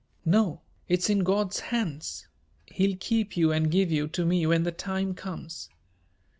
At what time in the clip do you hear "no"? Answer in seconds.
0.25-0.61